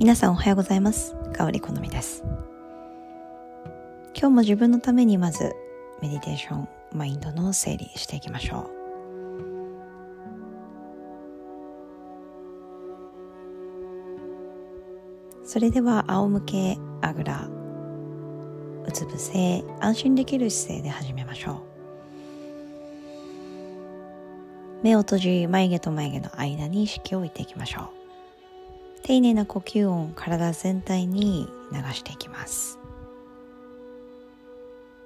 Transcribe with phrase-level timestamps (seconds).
[0.00, 1.14] 皆さんおはようございます。
[1.34, 2.24] 香り好みです。
[4.14, 5.52] 今日も自分のためにまず
[6.00, 8.70] メディテーションマインドの整理していきましょ
[15.42, 15.46] う。
[15.46, 17.46] それでは仰向けあぐら
[18.86, 21.62] うつ伏せ安心できる姿勢で始めましょ
[24.80, 24.82] う。
[24.82, 27.99] 目を閉じ眉毛と眉毛の間に意識を置いていきましょう。
[29.02, 32.78] 丁寧な呼吸音を体全体に流していきます。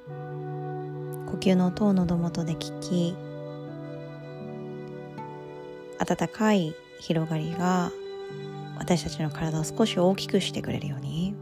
[0.07, 3.17] 呼吸の音を喉元で聞き
[5.99, 7.91] 温かい広がりが
[8.79, 11.35] 私たちの体を少し大きくしてくれるように。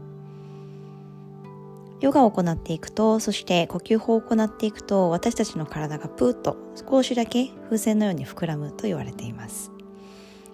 [1.99, 9.71] ヨガを行っていくとそして呼吸法を行っていくと私たちの体がプーッと少しだけ風船のように膨らむと言われています。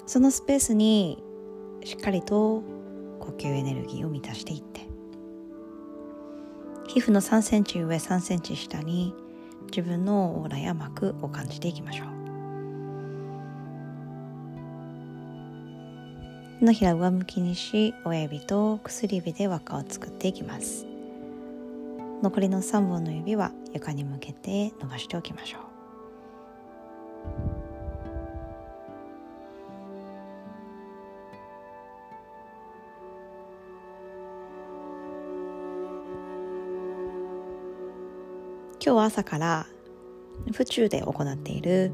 [0.06, 1.24] そのスペースに
[1.84, 2.64] しっかりと
[3.20, 4.88] 呼吸エネルギーを満たしていって。
[6.88, 9.14] 皮膚の3センチ上3センチ下に
[9.68, 12.08] 自分のオーラや膜を感じていきましょう。
[16.60, 20.86] 手のひら上向きにし親指と薬指で輪っかを作っていきます。
[22.22, 25.69] 残りの3本の指は床に向けて伸ばしておきましょう。
[38.82, 39.68] 今日は朝から
[40.54, 41.92] 府中で行っている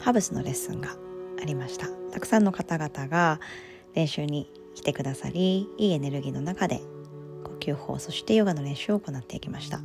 [0.00, 0.96] ハブスのレッスンが
[1.40, 1.86] ありました。
[2.12, 3.38] たくさんの方々が
[3.94, 6.80] 練習に来てくださりいいエネルギーの中で
[7.44, 9.80] 呼吸法そしてヨガの練習を行っていきました。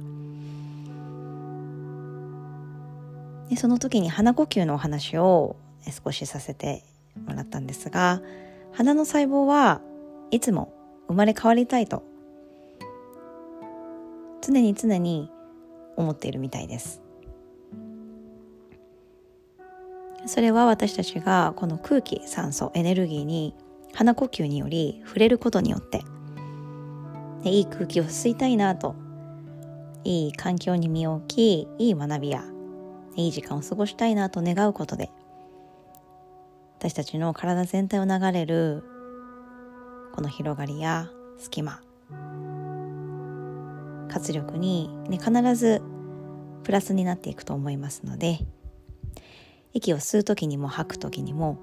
[3.50, 5.58] でその時に鼻呼吸のお話を
[6.04, 6.84] 少しさせて
[7.28, 8.22] もらったんですが
[8.72, 9.80] 鼻の細胞は
[10.32, 10.74] いつも
[11.08, 12.02] 生まれ変わりたいと
[14.42, 15.30] 常に常に
[15.96, 17.04] 思っているみたいです。
[20.26, 23.54] それは私たちがこの空気酸素エネルギーに
[23.94, 26.04] 鼻呼吸により触れることによって
[27.44, 28.96] でいい空気を吸いたいなと
[30.04, 32.44] いい環境に身を置きいい学びや
[33.16, 35.12] いい時間を過ごしたいなと願うことで
[36.80, 38.84] 私たちの体全体を流れる
[40.14, 41.82] この広がりや隙間
[44.14, 45.82] 活力に、ね、必ず
[46.64, 48.38] プラスになっていくと思いますので
[49.74, 51.58] 息を吸う時にも吐く時にも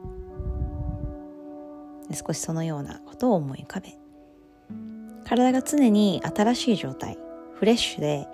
[2.12, 3.94] 少しそのようなことを思い浮かべ
[5.25, 7.16] 体が常に新しい状態
[7.55, 8.27] フレッシュで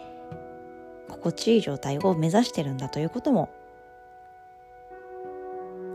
[1.10, 3.50] 心地いい状態を目指してるんだということも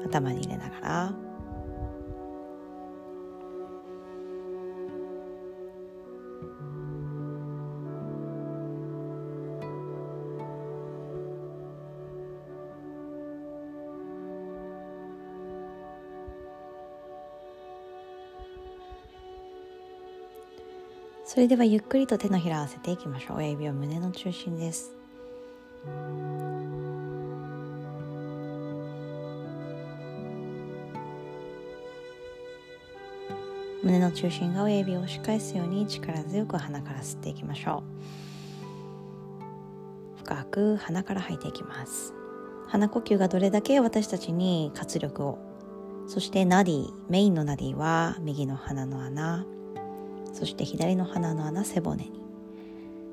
[0.06, 1.14] 頭に入れながら
[21.34, 23.38] それではゆっくりと手のひら合わせていきましょう。
[23.38, 24.92] 親指は胸の中心です。
[33.81, 37.81] 胸の中心が親指を押し返すように力強く鼻から吸っていきましょ
[40.18, 40.18] う。
[40.25, 42.13] 深く鼻から吐いていきます。
[42.68, 45.40] 鼻呼吸がどれだけ私たちに活力を
[46.08, 49.46] そしてナディメインのナディは右の鼻の穴。
[50.41, 52.19] そして左の鼻の穴背骨に。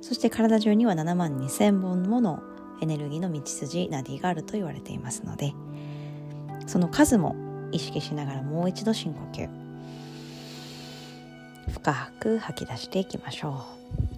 [0.00, 2.42] そして体中には7万2000本もの
[2.80, 5.52] エネルギーの道筋ナディがあると言われていますので
[6.66, 7.36] その数も
[7.70, 9.46] 意識しながらもう一度深呼吸。
[11.70, 13.52] 深く吐き出していきましょう。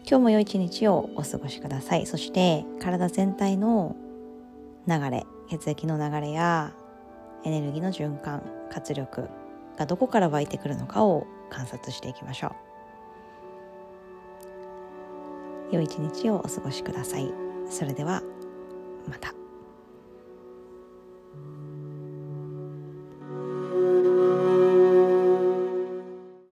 [0.08, 2.06] 今日も良い一日をお過ごしください。
[2.06, 3.96] そして体全体の
[4.86, 6.72] 流れ血液の流れや
[7.44, 9.28] エネルギーの循環活力
[9.76, 12.69] がどこから湧いてくるのかを観察していきましょう。
[15.70, 17.32] 良い一日をお過ごしください。
[17.68, 18.22] それでは
[19.08, 19.39] また。